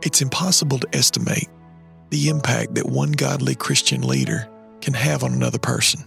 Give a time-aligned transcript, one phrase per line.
[0.00, 1.48] It's impossible to estimate
[2.08, 4.48] the impact that one godly Christian leader
[4.80, 6.02] can have on another person.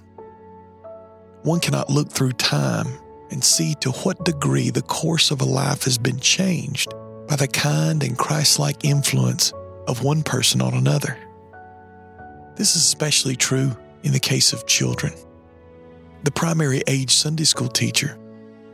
[1.43, 2.87] One cannot look through time
[3.31, 6.93] and see to what degree the course of a life has been changed
[7.27, 9.53] by the kind and Christ like influence
[9.87, 11.17] of one person on another.
[12.55, 15.13] This is especially true in the case of children.
[16.23, 18.17] The primary age Sunday school teacher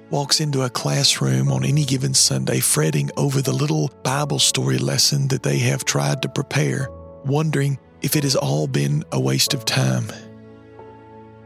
[0.10, 5.28] walks into a classroom on any given Sunday fretting over the little Bible story lesson
[5.30, 6.90] that they have tried to prepare,
[7.26, 10.08] wondering if it has all been a waste of time.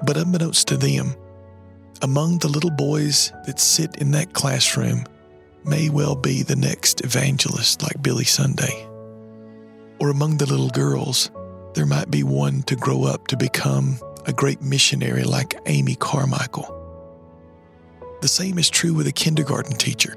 [0.06, 1.16] But unbeknownst to them,
[2.02, 5.06] among the little boys that sit in that classroom
[5.64, 8.88] may well be the next evangelist like Billy Sunday.
[10.00, 11.30] Or among the little girls,
[11.76, 16.78] there might be one to grow up to become a great missionary like Amy Carmichael.
[18.22, 20.16] The same is true with a kindergarten teacher,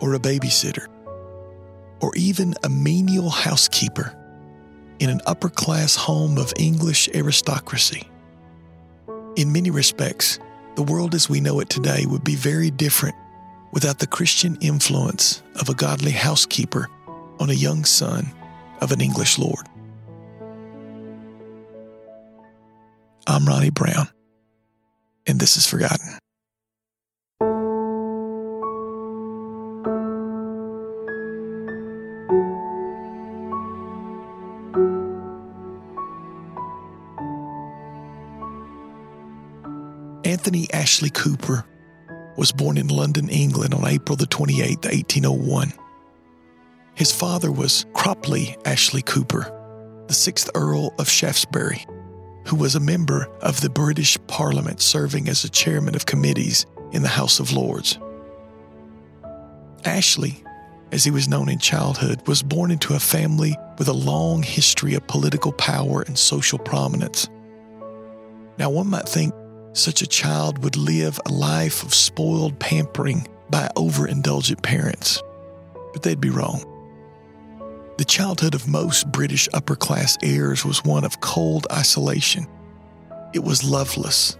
[0.00, 0.86] or a babysitter,
[2.00, 4.14] or even a menial housekeeper
[4.98, 8.08] in an upper class home of English aristocracy.
[9.36, 10.38] In many respects,
[10.76, 13.16] the world as we know it today would be very different
[13.72, 16.88] without the Christian influence of a godly housekeeper
[17.40, 18.30] on a young son
[18.80, 19.66] of an English lord.
[23.26, 24.08] I'm Ronnie Brown,
[25.26, 26.18] and this is Forgotten.
[40.96, 41.66] Ashley Cooper
[42.38, 45.70] was born in London, England on April the 28th, 1801.
[46.94, 49.42] His father was Cropley Ashley Cooper,
[50.06, 51.84] the 6th Earl of Shaftesbury,
[52.46, 57.02] who was a member of the British Parliament serving as a chairman of committees in
[57.02, 57.98] the House of Lords.
[59.84, 60.42] Ashley,
[60.92, 64.94] as he was known in childhood, was born into a family with a long history
[64.94, 67.28] of political power and social prominence.
[68.56, 69.34] Now, one might think
[69.76, 75.22] such a child would live a life of spoiled pampering by overindulgent parents.
[75.92, 76.64] But they'd be wrong.
[77.98, 82.46] The childhood of most British upper class heirs was one of cold isolation.
[83.32, 84.36] It was loveless,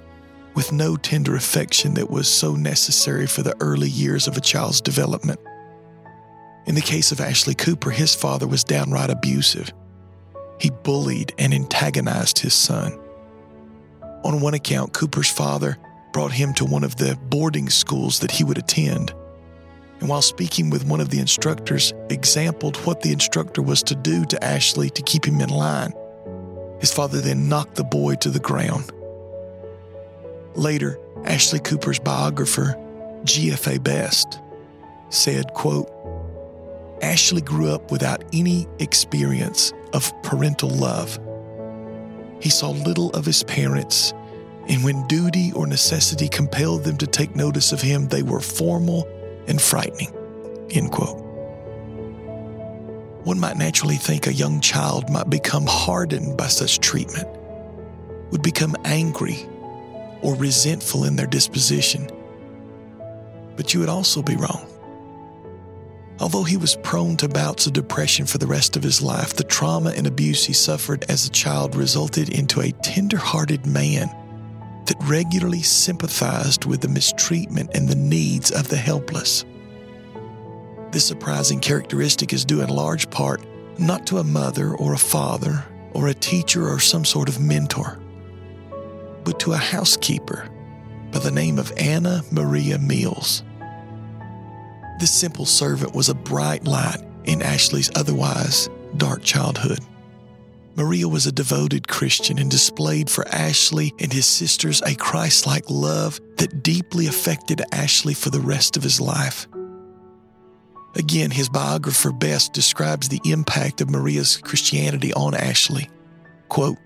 [0.55, 4.81] with no tender affection that was so necessary for the early years of a child's
[4.81, 5.41] development.
[6.67, 9.73] In the case of Ashley Cooper, his father was downright abusive.
[10.61, 12.99] He bullied and antagonized his son.
[14.25, 15.79] On one account, Cooper's father
[16.13, 19.13] brought him to one of the boarding schools that he would attend.
[20.01, 24.25] And while speaking with one of the instructors, exampled what the instructor was to do
[24.27, 25.93] to Ashley to keep him in line.
[26.81, 28.91] His father then knocked the boy to the ground.
[30.55, 32.77] Later, Ashley Cooper's biographer,
[33.25, 33.79] G.F.A.
[33.79, 34.41] Best,
[35.11, 35.91] said, quote,
[37.03, 41.19] Ashley grew up without any experience of parental love
[42.41, 44.13] he saw little of his parents,
[44.69, 49.09] and when duty or necessity compelled them to take notice of him, they were formal
[49.47, 50.13] and frightening.
[50.71, 51.23] End quote.
[53.25, 57.29] One might naturally think a young child might become hardened by such treatment,
[58.31, 59.47] would become angry
[60.23, 62.09] or resentful in their disposition.
[63.57, 64.67] But you would also be wrong.
[66.19, 69.45] Although he was prone to bouts of depression for the rest of his life, the
[69.45, 74.09] trauma and abuse he suffered as a child resulted into a tender-hearted man
[74.87, 79.45] that regularly sympathized with the mistreatment and the needs of the helpless.
[80.91, 83.45] This surprising characteristic is due in large part
[83.79, 87.99] not to a mother or a father or a teacher or some sort of mentor,
[89.25, 90.49] but to a housekeeper
[91.11, 93.43] by the name of Anna Maria Mills.
[94.99, 99.81] This simple servant was a bright light in Ashley's otherwise dark childhood.
[100.75, 105.65] Maria was a devoted Christian and displayed for Ashley and his sisters a Christ like
[105.69, 109.47] love that deeply affected Ashley for the rest of his life.
[110.95, 115.91] Again, his biographer Best describes the impact of Maria's Christianity on Ashley.
[116.49, 116.79] Quote,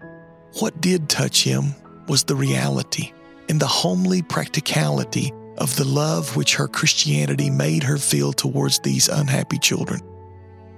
[0.59, 1.75] What did touch him
[2.09, 3.13] was the reality
[3.49, 9.09] and the homely practicality of the love which her Christianity made her feel towards these
[9.09, 10.01] unhappy children.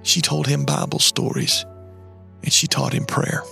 [0.03, 1.65] She told him Bible stories
[2.43, 3.43] and she taught him prayer.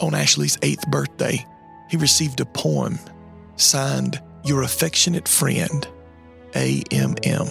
[0.00, 1.44] On Ashley's eighth birthday,
[1.90, 2.98] he received a poem
[3.56, 5.86] signed Your affectionate friend,
[6.52, 7.50] AMM.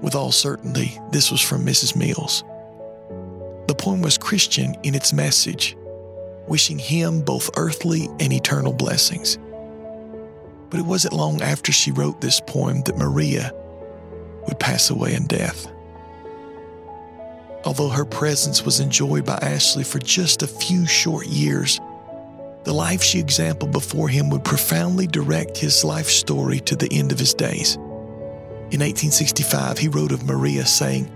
[0.00, 1.94] With all certainty, this was from Mrs.
[1.94, 2.42] Mills.
[3.66, 5.76] The poem was Christian in its message,
[6.48, 9.38] wishing him both earthly and eternal blessings.
[10.70, 13.52] But it wasn't long after she wrote this poem that Maria
[14.46, 15.66] would pass away in death.
[17.64, 21.80] Although her presence was enjoyed by Ashley for just a few short years,
[22.64, 27.12] the life she exampled before him would profoundly direct his life story to the end
[27.12, 27.76] of his days.
[28.70, 31.10] In 1865, he wrote of Maria, saying,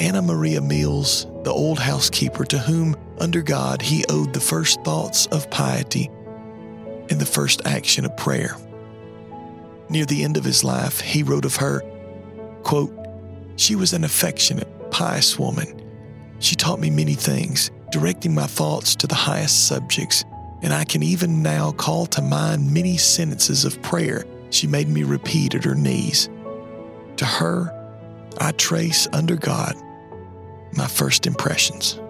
[0.00, 5.26] Anna Maria Mills, the old housekeeper to whom, under God, he owed the first thoughts
[5.26, 6.10] of piety
[7.08, 8.56] and the first action of prayer.
[9.88, 11.82] Near the end of his life, he wrote of her,
[12.64, 12.92] quote,
[13.54, 15.80] She was an affectionate, pious woman.
[16.40, 20.24] She taught me many things, directing my thoughts to the highest subjects,
[20.60, 25.04] and I can even now call to mind many sentences of prayer she made me
[25.04, 26.28] repeat at her knees.
[27.18, 27.70] To her,
[28.38, 29.76] I trace under God
[30.72, 32.00] my first impressions.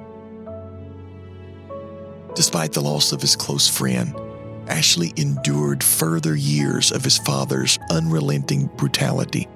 [2.35, 4.15] Despite the loss of his close friend,
[4.69, 9.49] Ashley endured further years of his father's unrelenting brutality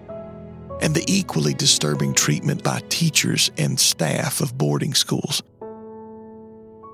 [0.83, 5.43] and the equally disturbing treatment by teachers and staff of boarding schools.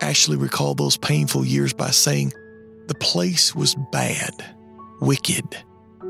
[0.00, 2.32] Ashley recalled those painful years by saying,
[2.86, 4.44] The place was bad,
[5.00, 5.56] wicked,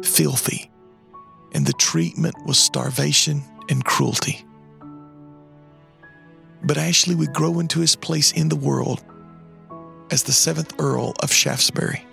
[0.02, 0.70] filthy,
[1.52, 4.44] and the treatment was starvation and cruelty.
[6.64, 9.02] But Ashley would grow into his place in the world
[10.12, 12.06] as the seventh Earl of Shaftesbury.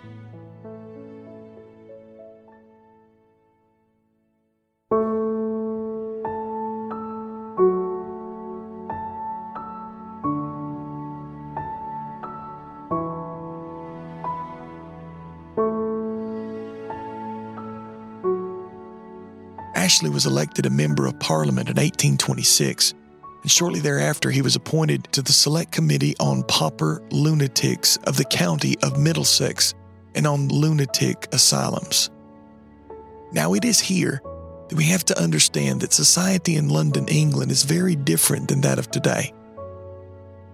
[19.75, 22.98] Ashley was elected a member of Parliament in 1826, and
[23.49, 28.75] shortly thereafter he was appointed to the Select Committee on Pauper Lunatics of the County
[28.83, 29.73] of Middlesex
[30.15, 32.09] and on lunatic asylums.
[33.31, 34.21] Now, it is here
[34.67, 38.79] that we have to understand that society in London, England is very different than that
[38.79, 39.33] of today.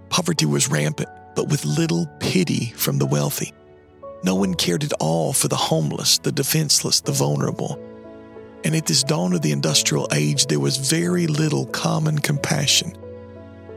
[0.10, 3.54] Poverty was rampant, but with little pity from the wealthy.
[4.24, 7.80] No one cared at all for the homeless, the defenseless, the vulnerable.
[8.66, 12.98] And at this dawn of the industrial age, there was very little common compassion.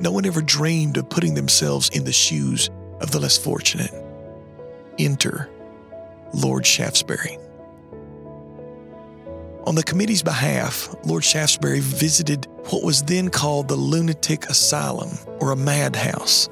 [0.00, 2.70] No one ever dreamed of putting themselves in the shoes
[3.00, 3.92] of the less fortunate.
[4.98, 5.50] Enter
[6.32, 7.38] Lord Shaftesbury.
[9.66, 15.10] On the committee's behalf, Lord Shaftesbury visited what was then called the Lunatic Asylum
[15.40, 16.48] or a madhouse.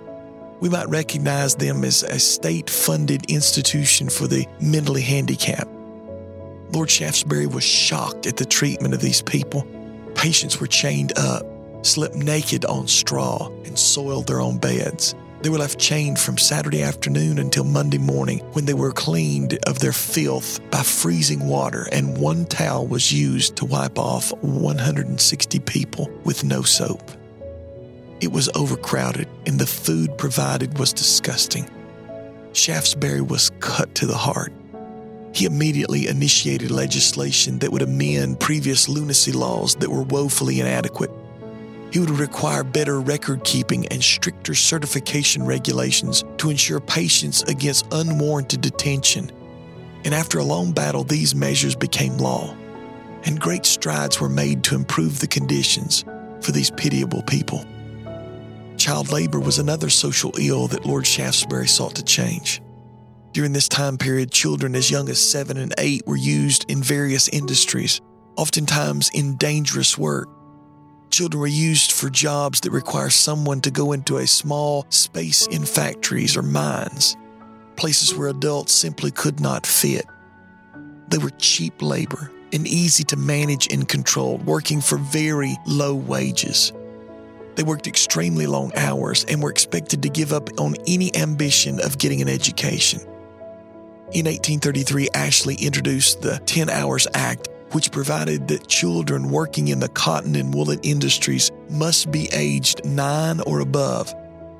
[0.61, 5.76] We might recognize them as a state funded institution for the mentally handicapped.
[6.73, 9.67] Lord Shaftesbury was shocked at the treatment of these people.
[10.15, 11.45] Patients were chained up,
[11.83, 15.15] slept naked on straw, and soiled their own beds.
[15.43, 19.79] They were left chained from Saturday afternoon until Monday morning when they were cleaned of
[19.79, 26.11] their filth by freezing water, and one towel was used to wipe off 160 people
[26.25, 27.11] with no soap.
[28.21, 31.69] It was overcrowded, and the food provided was disgusting.
[32.53, 34.53] Shaftesbury was cut to the heart.
[35.37, 41.11] He immediately initiated legislation that would amend previous lunacy laws that were woefully inadequate.
[41.93, 48.63] He would require better record keeping and stricter certification regulations to ensure patients against unwarranted
[48.63, 49.31] detention.
[50.07, 52.57] And after a long battle, these measures became law,
[53.25, 56.07] and great strides were made to improve the conditions
[56.41, 57.63] for these pitiable people.
[58.79, 62.63] Child labor was another social ill that Lord Shaftesbury sought to change.
[63.37, 67.29] During this time period, children as young as seven and eight were used in various
[67.29, 68.01] industries,
[68.35, 70.27] oftentimes in dangerous work.
[71.11, 75.67] Children were used for jobs that require someone to go into a small space in
[75.67, 77.15] factories or mines,
[77.77, 80.07] places where adults simply could not fit.
[81.09, 86.73] They were cheap labor and easy to manage and control, working for very low wages.
[87.57, 91.99] They worked extremely long hours and were expected to give up on any ambition of
[91.99, 93.07] getting an education.
[94.13, 99.89] In 1833, Ashley introduced the 10 Hours Act, which provided that children working in the
[99.89, 104.15] cotton and woolen industries must be aged nine or above,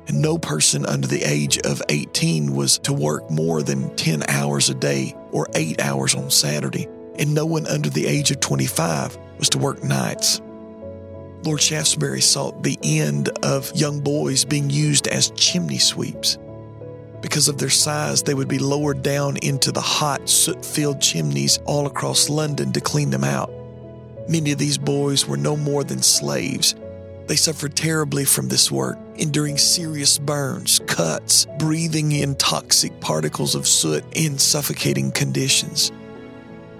[0.07, 4.69] and no person under the age of 18 was to work more than 10 hours
[4.69, 9.17] a day or eight hours on Saturday, and no one under the age of 25
[9.39, 10.41] was to work nights.
[11.43, 16.37] Lord Shaftesbury sought the end of young boys being used as chimney sweeps.
[17.21, 21.59] Because of their size, they would be lowered down into the hot, soot filled chimneys
[21.65, 23.51] all across London to clean them out.
[24.29, 26.75] Many of these boys were no more than slaves.
[27.27, 33.67] They suffered terribly from this work, enduring serious burns, cuts, breathing in toxic particles of
[33.67, 35.91] soot in suffocating conditions.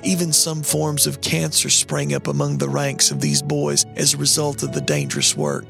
[0.04, 4.18] Even some forms of cancer sprang up among the ranks of these boys as a
[4.18, 5.66] result of the dangerous work.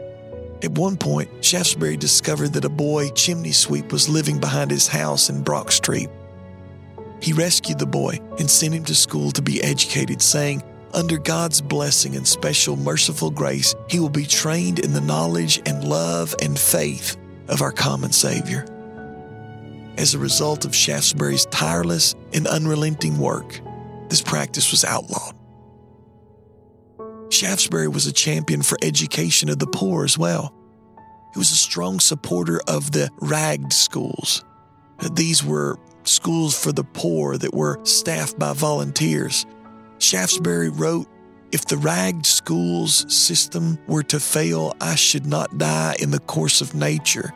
[0.63, 5.29] At one point, Shaftesbury discovered that a boy chimney sweep was living behind his house
[5.29, 6.09] in Brock Street.
[7.21, 11.61] He rescued the boy and sent him to school to be educated, saying, Under God's
[11.61, 16.57] blessing and special merciful grace, he will be trained in the knowledge and love and
[16.57, 18.65] faith of our common Savior.
[19.97, 23.59] As a result of Shaftesbury's tireless and unrelenting work,
[24.09, 25.36] this practice was outlawed.
[27.29, 30.53] Shaftesbury was a champion for education of the poor as well.
[31.33, 34.43] He was a strong supporter of the ragged schools.
[35.13, 39.45] These were schools for the poor that were staffed by volunteers.
[39.99, 41.07] Shaftesbury wrote,
[41.51, 46.61] If the ragged schools system were to fail, I should not die in the course
[46.61, 47.33] of nature.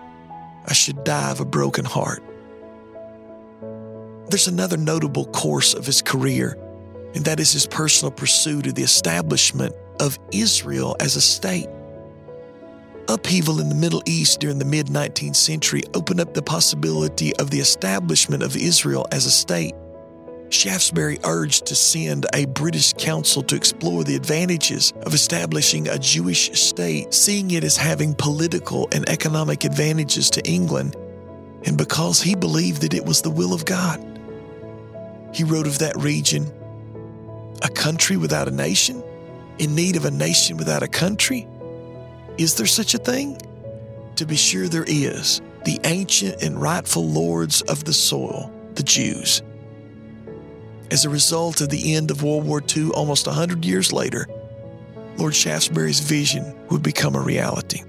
[0.66, 2.24] I should die of a broken heart.
[4.30, 6.58] There's another notable course of his career,
[7.15, 11.68] and that is his personal pursuit of the establishment of Israel as a state.
[13.08, 17.50] Upheaval in the Middle East during the mid 19th century opened up the possibility of
[17.50, 19.75] the establishment of Israel as a state.
[20.50, 26.51] Shaftesbury urged to send a British council to explore the advantages of establishing a Jewish
[26.60, 30.96] state, seeing it as having political and economic advantages to England,
[31.65, 34.00] and because he believed that it was the will of God.
[35.34, 36.51] He wrote of that region
[37.62, 39.03] a country without a nation,
[39.60, 41.48] in need of a nation without a country?
[42.38, 43.39] Is there such a thing?
[44.15, 45.41] To be sure, there is.
[45.65, 49.41] The ancient and rightful lords of the soil, the Jews.
[50.89, 54.27] As a result of the end of World War II, almost 100 years later,
[55.17, 57.84] Lord Shaftesbury's vision would become a reality.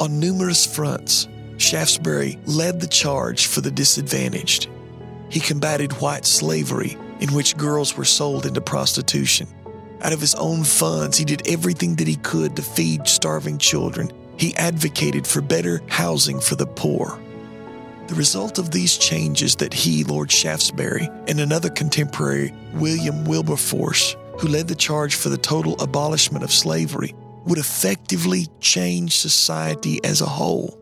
[0.00, 4.68] On numerous fronts, Shaftesbury led the charge for the disadvantaged.
[5.28, 9.46] He combated white slavery, in which girls were sold into prostitution.
[10.00, 14.10] Out of his own funds, he did everything that he could to feed starving children.
[14.36, 17.22] He advocated for better housing for the poor.
[18.08, 24.48] The result of these changes that he, Lord Shaftesbury, and another contemporary, William Wilberforce, who
[24.48, 27.14] led the charge for the total abolishment of slavery,
[27.44, 30.76] would effectively change society as a whole.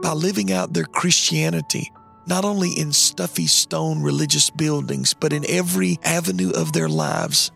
[0.00, 1.90] By living out their Christianity,
[2.26, 7.52] not only in stuffy stone religious buildings, but in every avenue of their lives,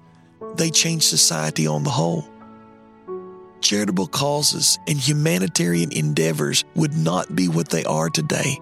[0.55, 2.25] they changed society on the whole.
[3.61, 8.59] Charitable causes and humanitarian endeavors would not be what they are today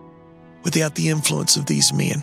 [0.65, 2.23] without the influence of these men.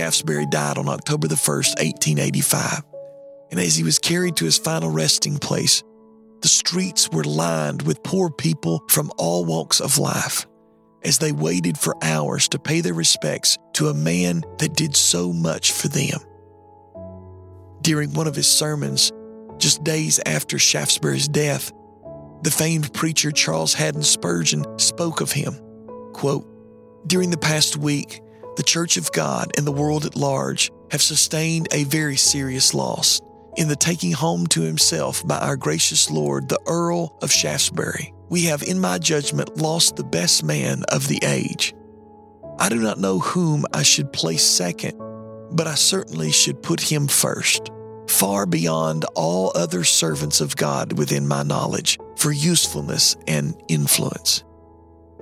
[0.00, 2.84] Shaftesbury died on October the 1st, 1885.
[3.50, 5.82] And as he was carried to his final resting place,
[6.40, 10.46] the streets were lined with poor people from all walks of life
[11.04, 15.34] as they waited for hours to pay their respects to a man that did so
[15.34, 16.18] much for them.
[17.82, 19.12] During one of his sermons,
[19.58, 21.72] just days after Shaftesbury's death,
[22.42, 25.60] the famed preacher Charles Haddon Spurgeon spoke of him.
[26.14, 26.46] Quote,
[27.06, 28.22] During the past week,
[28.60, 33.18] the Church of God and the world at large have sustained a very serious loss
[33.56, 38.12] in the taking home to himself by our gracious Lord the Earl of Shaftesbury.
[38.28, 41.72] We have, in my judgment, lost the best man of the age.
[42.58, 44.98] I do not know whom I should place second,
[45.50, 47.70] but I certainly should put him first,
[48.08, 54.44] far beyond all other servants of God within my knowledge, for usefulness and influence.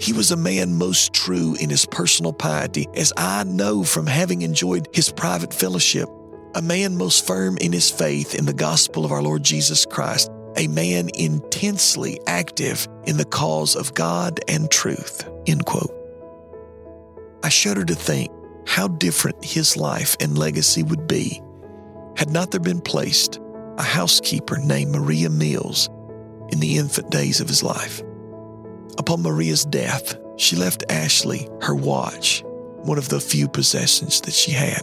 [0.01, 4.43] He was a man most true in his personal piety, as I know from having
[4.43, 6.09] enjoyed his private fellowship,
[6.55, 10.31] a man most firm in his faith in the gospel of our Lord Jesus Christ,
[10.57, 15.29] a man intensely active in the cause of God and truth.
[15.47, 15.95] End quote.
[17.43, 18.31] I shudder to think
[18.67, 21.43] how different his life and legacy would be
[22.17, 23.41] had not there been placed
[23.79, 25.89] a housekeeper named Maria Mills
[26.51, 28.03] in the infant days of his life.
[28.97, 32.43] Upon Maria's death, she left Ashley her watch,
[32.83, 34.83] one of the few possessions that she had.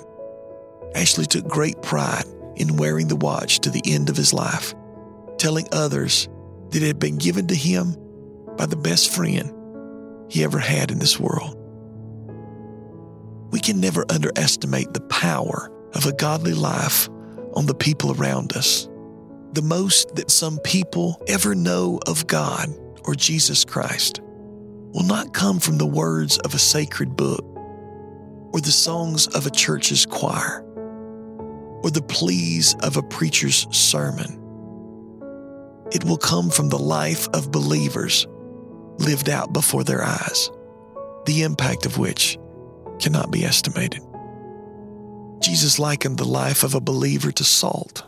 [0.93, 4.73] Ashley took great pride in wearing the watch to the end of his life,
[5.37, 6.29] telling others
[6.69, 7.95] that it had been given to him
[8.57, 9.51] by the best friend
[10.29, 11.57] he ever had in this world.
[13.51, 17.09] We can never underestimate the power of a godly life
[17.53, 18.89] on the people around us.
[19.53, 22.67] The most that some people ever know of God
[23.05, 24.21] or Jesus Christ
[24.93, 27.43] will not come from the words of a sacred book
[28.53, 30.63] or the songs of a church's choir
[31.83, 34.41] or the pleas of a preacher's sermon.
[35.91, 38.25] It will come from the life of believers
[38.97, 40.49] lived out before their eyes,
[41.25, 42.37] the impact of which
[42.99, 44.01] cannot be estimated.
[45.41, 48.03] Jesus likened the life of a believer to salt.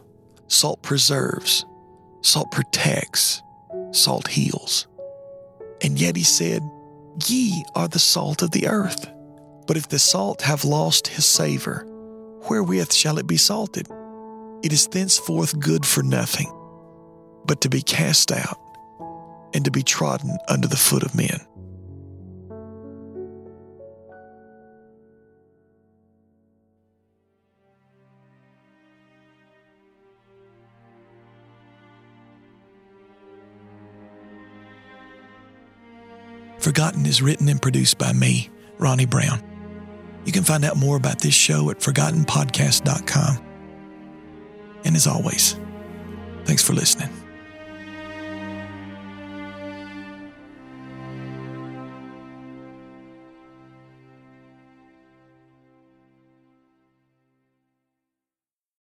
[0.47, 1.65] Salt preserves,
[2.21, 3.43] salt protects,
[3.91, 4.87] salt heals.
[5.81, 6.61] And yet he said,
[7.27, 9.09] Ye are the salt of the earth.
[9.65, 11.85] But if the salt have lost his savor,
[12.49, 13.87] wherewith shall it be salted?
[14.63, 16.51] It is thenceforth good for nothing,
[17.45, 18.59] but to be cast out
[19.53, 21.39] and to be trodden under the foot of men.
[36.67, 39.41] Forgotten is written and produced by me, Ronnie Brown.
[40.25, 43.37] You can find out more about this show at ForgottenPodcast.com.
[44.83, 45.57] And as always,
[46.43, 47.16] thanks for listening.